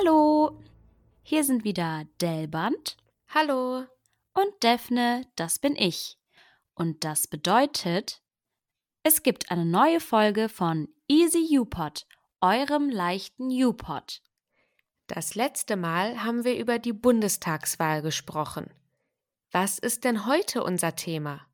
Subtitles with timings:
[0.00, 0.58] Hallo,
[1.22, 2.96] hier sind wieder Delband
[3.28, 3.84] Hallo.
[4.32, 6.16] und Daphne, das bin ich.
[6.74, 8.22] Und das bedeutet,
[9.02, 12.06] es gibt eine neue Folge von Easy U-Pod,
[12.40, 14.22] eurem leichten U-Pod.
[15.06, 18.72] Das letzte Mal haben wir über die Bundestagswahl gesprochen.
[19.50, 21.46] Was ist denn heute unser Thema?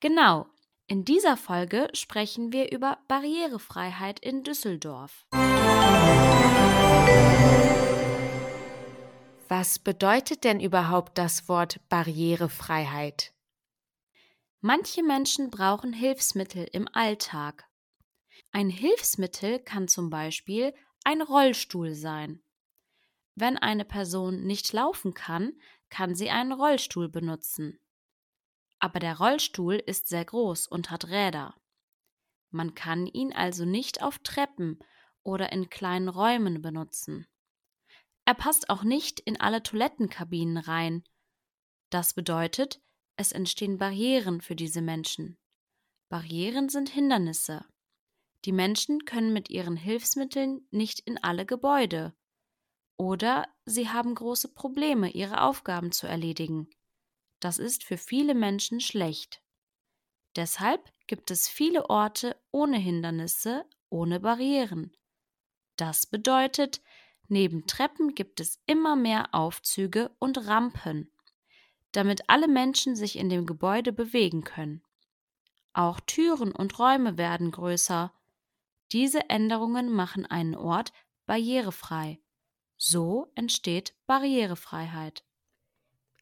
[0.00, 0.46] Genau,
[0.88, 5.26] in dieser Folge sprechen wir über Barrierefreiheit in Düsseldorf.
[9.48, 13.32] Was bedeutet denn überhaupt das Wort Barrierefreiheit?
[14.60, 17.68] Manche Menschen brauchen Hilfsmittel im Alltag.
[18.50, 20.74] Ein Hilfsmittel kann zum Beispiel
[21.04, 22.42] ein Rollstuhl sein.
[23.34, 25.52] Wenn eine Person nicht laufen kann,
[25.90, 27.78] kann sie einen Rollstuhl benutzen.
[28.78, 31.54] Aber der Rollstuhl ist sehr groß und hat Räder.
[32.50, 34.78] Man kann ihn also nicht auf Treppen
[35.24, 37.26] oder in kleinen Räumen benutzen.
[38.24, 41.04] Er passt auch nicht in alle Toilettenkabinen rein.
[41.90, 42.80] Das bedeutet,
[43.16, 45.36] es entstehen Barrieren für diese Menschen.
[46.08, 47.64] Barrieren sind Hindernisse.
[48.44, 52.14] Die Menschen können mit ihren Hilfsmitteln nicht in alle Gebäude.
[52.96, 56.68] Oder sie haben große Probleme, ihre Aufgaben zu erledigen.
[57.40, 59.42] Das ist für viele Menschen schlecht.
[60.36, 64.96] Deshalb gibt es viele Orte ohne Hindernisse, ohne Barrieren.
[65.82, 66.80] Das bedeutet,
[67.26, 71.10] neben Treppen gibt es immer mehr Aufzüge und Rampen,
[71.90, 74.84] damit alle Menschen sich in dem Gebäude bewegen können.
[75.72, 78.12] Auch Türen und Räume werden größer.
[78.92, 80.92] Diese Änderungen machen einen Ort
[81.26, 82.20] barrierefrei.
[82.76, 85.24] So entsteht Barrierefreiheit.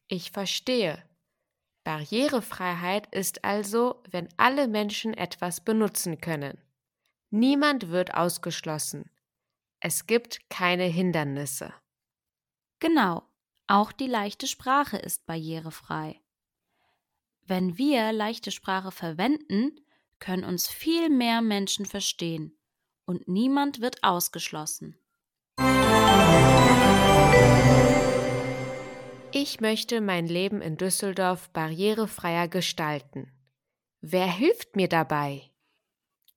[0.07, 1.07] Ich verstehe.
[1.83, 6.59] Barrierefreiheit ist also, wenn alle Menschen etwas benutzen können.
[7.29, 9.11] Niemand wird ausgeschlossen.
[9.83, 11.73] Es gibt keine Hindernisse.
[12.77, 13.23] Genau,
[13.65, 16.21] auch die leichte Sprache ist barrierefrei.
[17.47, 19.71] Wenn wir leichte Sprache verwenden,
[20.19, 22.55] können uns viel mehr Menschen verstehen
[23.05, 24.99] und niemand wird ausgeschlossen.
[29.31, 33.31] Ich möchte mein Leben in Düsseldorf barrierefreier gestalten.
[34.01, 35.49] Wer hilft mir dabei?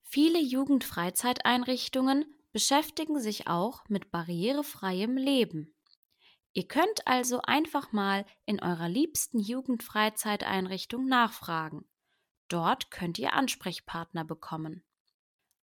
[0.03, 5.75] Viele Jugendfreizeiteinrichtungen beschäftigen sich auch mit barrierefreiem Leben.
[6.53, 11.85] Ihr könnt also einfach mal in eurer liebsten Jugendfreizeiteinrichtung nachfragen.
[12.47, 14.85] Dort könnt ihr Ansprechpartner bekommen.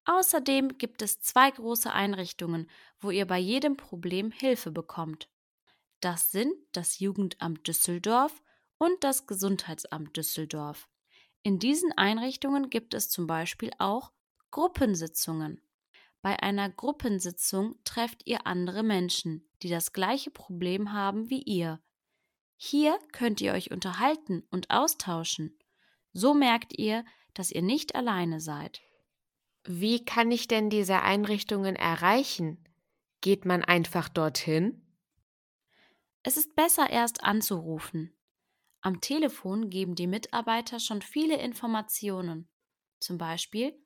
[0.03, 2.69] Außerdem gibt es zwei große Einrichtungen,
[2.99, 5.29] wo ihr bei jedem Problem Hilfe bekommt.
[6.01, 8.43] Das sind das Jugendamt Düsseldorf
[8.77, 10.89] und das Gesundheitsamt Düsseldorf.
[11.41, 14.11] In diesen Einrichtungen gibt es zum Beispiel auch
[14.51, 15.61] Gruppensitzungen.
[16.25, 21.83] Bei einer Gruppensitzung trefft ihr andere Menschen, die das gleiche Problem haben wie ihr.
[22.57, 25.55] Hier könnt ihr euch unterhalten und austauschen.
[26.13, 27.05] So merkt ihr,
[27.35, 28.81] dass ihr nicht alleine seid.
[29.65, 32.67] Wie kann ich denn diese Einrichtungen erreichen?
[33.21, 34.83] Geht man einfach dorthin?
[36.23, 38.17] Es ist besser erst anzurufen.
[38.81, 42.49] Am Telefon geben die Mitarbeiter schon viele Informationen,
[42.99, 43.79] zum Beispiel,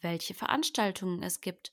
[0.00, 1.72] welche Veranstaltungen es gibt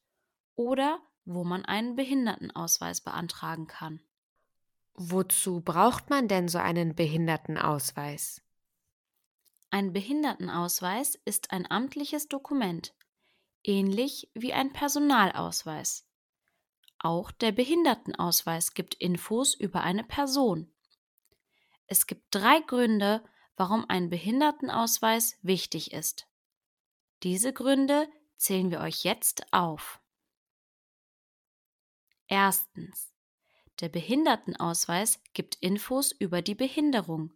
[0.58, 4.02] oder wo man einen Behindertenausweis beantragen kann.
[4.94, 8.42] Wozu braucht man denn so einen Behindertenausweis?
[9.70, 12.94] Ein Behindertenausweis ist ein amtliches Dokument,
[13.64, 16.06] ähnlich wie ein Personalausweis.
[17.00, 20.74] Auch der Behindertenausweis gibt Infos über eine Person.
[21.86, 23.24] Es gibt drei Gründe,
[23.56, 26.28] warum ein Behindertenausweis wichtig ist.
[27.24, 30.00] Diese Gründe zählen wir euch jetzt auf.
[32.28, 33.14] Erstens.
[33.80, 37.32] Der Behindertenausweis gibt Infos über die Behinderung.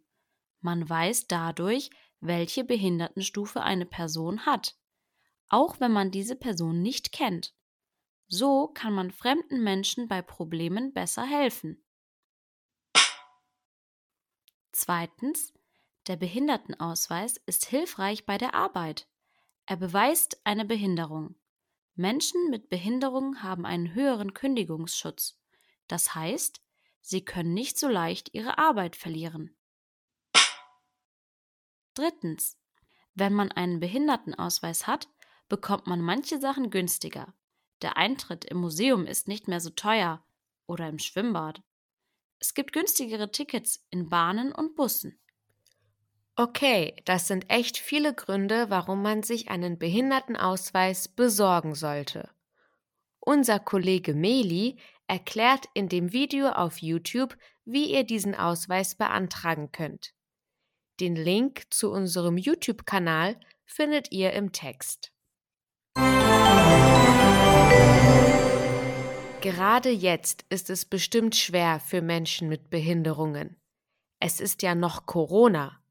[0.60, 4.76] Man weiß dadurch, welche Behindertenstufe eine Person hat,
[5.48, 7.54] auch wenn man diese Person nicht kennt.
[8.28, 11.84] So kann man fremden Menschen bei Problemen besser helfen.
[14.72, 15.52] Zweitens.
[16.08, 19.06] Der Behindertenausweis ist hilfreich bei der Arbeit.
[19.66, 21.36] Er beweist eine Behinderung.
[21.94, 25.38] Menschen mit Behinderung haben einen höheren Kündigungsschutz.
[25.88, 26.62] Das heißt,
[27.00, 29.54] sie können nicht so leicht ihre Arbeit verlieren.
[31.94, 32.58] Drittens.
[33.14, 35.08] Wenn man einen Behindertenausweis hat,
[35.48, 37.34] bekommt man manche Sachen günstiger.
[37.82, 40.24] Der Eintritt im Museum ist nicht mehr so teuer
[40.66, 41.62] oder im Schwimmbad.
[42.38, 45.20] Es gibt günstigere Tickets in Bahnen und Bussen.
[46.34, 52.30] Okay, das sind echt viele Gründe, warum man sich einen Behindertenausweis besorgen sollte.
[53.20, 57.36] Unser Kollege Meli erklärt in dem Video auf YouTube,
[57.66, 60.14] wie ihr diesen Ausweis beantragen könnt.
[61.00, 65.12] Den Link zu unserem YouTube-Kanal findet ihr im Text.
[69.42, 73.60] Gerade jetzt ist es bestimmt schwer für Menschen mit Behinderungen.
[74.18, 75.81] Es ist ja noch Corona.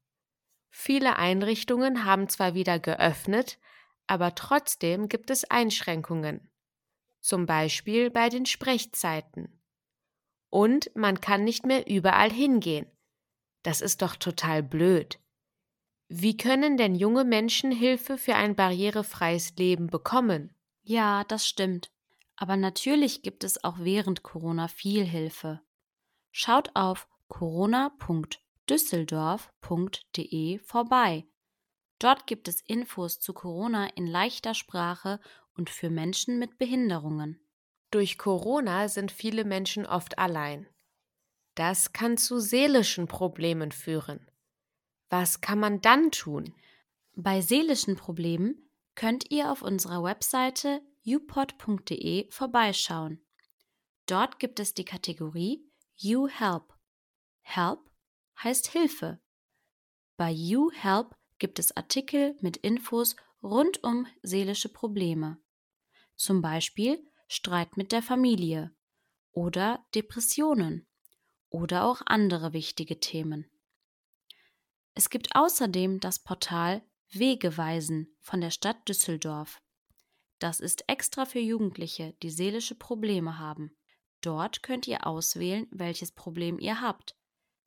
[0.74, 3.58] Viele Einrichtungen haben zwar wieder geöffnet,
[4.06, 6.50] aber trotzdem gibt es Einschränkungen.
[7.20, 9.60] Zum Beispiel bei den Sprechzeiten.
[10.48, 12.86] Und man kann nicht mehr überall hingehen.
[13.62, 15.20] Das ist doch total blöd.
[16.08, 20.54] Wie können denn junge Menschen Hilfe für ein barrierefreies Leben bekommen?
[20.82, 21.92] Ja, das stimmt.
[22.34, 25.60] Aber natürlich gibt es auch während Corona viel Hilfe.
[26.30, 27.08] Schaut auf
[28.68, 31.26] corona.düsseldorf.de vorbei.
[31.98, 35.20] Dort gibt es Infos zu Corona in leichter Sprache
[35.54, 37.40] und für Menschen mit Behinderungen.
[37.90, 40.66] Durch Corona sind viele Menschen oft allein.
[41.54, 44.26] Das kann zu seelischen Problemen führen.
[45.10, 46.54] Was kann man dann tun?
[47.14, 53.22] Bei seelischen Problemen könnt ihr auf unserer Webseite upod.de vorbeischauen.
[54.06, 55.62] Dort gibt es die Kategorie
[55.96, 56.72] You Help.
[57.42, 57.91] Help
[58.42, 59.20] heißt Hilfe.
[60.16, 65.38] Bei You Help gibt es Artikel mit Infos rund um seelische Probleme.
[66.16, 68.74] Zum Beispiel Streit mit der Familie
[69.32, 70.86] oder Depressionen
[71.48, 73.50] oder auch andere wichtige Themen.
[74.94, 79.60] Es gibt außerdem das Portal Wegeweisen von der Stadt Düsseldorf.
[80.38, 83.76] Das ist extra für Jugendliche, die seelische Probleme haben.
[84.20, 87.16] Dort könnt ihr auswählen, welches Problem ihr habt.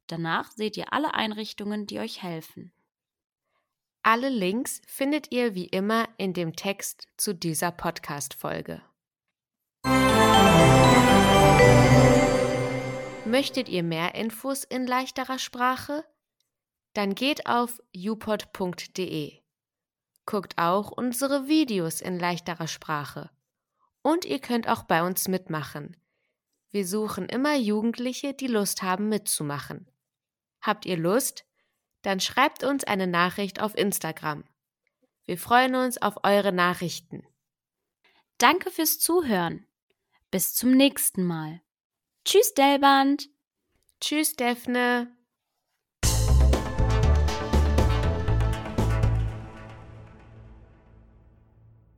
[0.08, 2.72] Danach seht ihr alle Einrichtungen, die euch helfen.
[4.04, 8.84] Alle Links findet ihr wie immer in dem Text zu dieser Podcast-Folge.
[13.26, 16.06] Möchtet ihr mehr Infos in leichterer Sprache?
[16.94, 19.34] Dann geht auf upod.de.
[20.28, 23.32] Guckt auch unsere Videos in leichterer Sprache.
[24.04, 25.98] Und ihr könnt auch bei uns mitmachen.
[26.70, 29.90] Wir suchen immer Jugendliche, die Lust haben mitzumachen.
[30.66, 31.46] Habt ihr Lust?
[32.02, 34.44] Dann schreibt uns eine Nachricht auf Instagram.
[35.26, 37.24] Wir freuen uns auf eure Nachrichten.
[38.40, 39.68] Danke fürs Zuhören.
[40.32, 41.62] Bis zum nächsten Mal.
[42.26, 43.30] Tschüss, Delband.
[44.02, 45.15] Tschüss, Daphne.